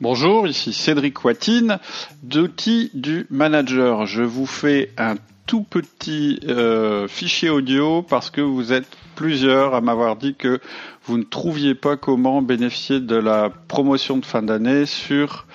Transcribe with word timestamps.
Bonjour, 0.00 0.46
ici 0.46 0.72
Cédric 0.72 1.24
Watine 1.24 1.80
d'Outils 2.22 2.92
du 2.94 3.26
Manager? 3.30 4.06
Je 4.06 4.22
vous 4.22 4.46
fais 4.46 4.92
un 4.96 5.16
tout 5.46 5.64
petit 5.64 6.38
euh, 6.46 7.08
fichier 7.08 7.50
audio 7.50 8.02
parce 8.02 8.30
que 8.30 8.40
vous 8.40 8.72
êtes 8.72 8.86
plusieurs 9.16 9.74
à 9.74 9.80
m'avoir 9.80 10.14
dit 10.14 10.36
que 10.36 10.60
vous 11.02 11.18
ne 11.18 11.24
trouviez 11.24 11.74
pas 11.74 11.96
comment 11.96 12.42
bénéficier 12.42 13.00
de 13.00 13.16
la 13.16 13.50
promotion 13.66 14.18
de 14.18 14.24
fin 14.24 14.40
d'année 14.40 14.86
sur 14.86 15.46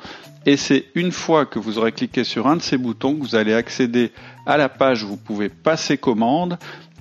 Et 0.45 0.57
c'est 0.57 0.85
une 0.95 1.11
fois 1.11 1.45
que 1.45 1.59
vous 1.59 1.77
aurez 1.77 1.91
cliqué 1.91 2.23
sur 2.23 2.47
un 2.47 2.55
de 2.55 2.63
ces 2.63 2.77
boutons 2.77 3.15
que 3.15 3.21
vous 3.21 3.35
allez 3.35 3.53
accéder 3.53 4.11
à 4.45 4.57
la 4.57 4.69
page 4.69 5.03
vous 5.03 5.17
pouvez 5.17 5.49
passer 5.49 5.97
commande. 5.97 6.57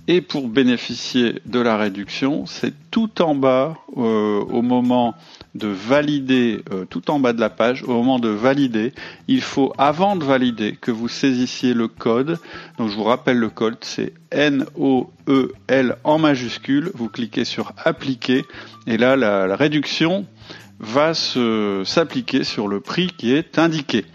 Et 0.08 0.22
pour 0.22 0.48
bénéficier 0.48 1.40
de 1.46 1.60
la 1.60 1.76
réduction, 1.76 2.44
c'est 2.44 2.72
tout 2.90 3.22
en 3.22 3.36
bas 3.36 3.76
euh, 3.96 4.40
au 4.40 4.60
moment 4.60 5.14
de 5.54 5.68
valider, 5.68 6.64
euh, 6.72 6.84
tout 6.84 7.12
en 7.12 7.20
bas 7.20 7.32
de 7.32 7.38
la 7.38 7.50
page, 7.50 7.84
au 7.84 7.92
moment 7.92 8.18
de 8.18 8.28
valider, 8.28 8.92
il 9.28 9.40
faut 9.40 9.72
avant 9.78 10.16
de 10.16 10.24
valider 10.24 10.76
que 10.80 10.90
vous 10.90 11.06
saisissiez 11.06 11.74
le 11.74 11.86
code. 11.86 12.38
Donc 12.78 12.90
je 12.90 12.96
vous 12.96 13.04
rappelle 13.04 13.38
le 13.38 13.50
code, 13.50 13.76
c'est 13.82 14.12
N-O-E-L 14.32 15.96
en 16.02 16.18
majuscule. 16.18 16.90
Vous 16.94 17.08
cliquez 17.08 17.44
sur 17.44 17.72
appliquer 17.84 18.44
et 18.88 18.96
là 18.96 19.14
la, 19.14 19.46
la 19.46 19.54
réduction 19.54 20.26
va 20.80 21.12
s'appliquer 21.14 22.42
sur 22.42 22.66
le 22.66 22.80
prix 22.80 23.08
qui 23.16 23.32
est 23.34 23.58
indiqué. 23.58 24.06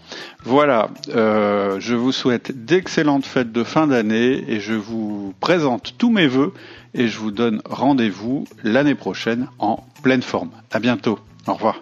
Voilà, 0.44 0.90
euh, 1.14 1.78
je 1.80 1.94
vous 1.94 2.12
souhaite 2.12 2.64
d'excellentes 2.64 3.24
fêtes 3.24 3.52
de 3.52 3.64
fin 3.64 3.86
d'année 3.86 4.44
et 4.48 4.60
je 4.60 4.74
vous 4.74 5.34
présente 5.40 5.94
tous 5.96 6.10
mes 6.10 6.26
voeux 6.26 6.52
et 6.94 7.08
je 7.08 7.18
vous 7.18 7.30
donne 7.30 7.62
rendez-vous 7.64 8.46
l'année 8.62 8.94
prochaine 8.94 9.48
en 9.58 9.84
pleine 10.02 10.22
forme. 10.22 10.50
À 10.72 10.80
bientôt. 10.80 11.18
Au 11.46 11.54
revoir. 11.54 11.80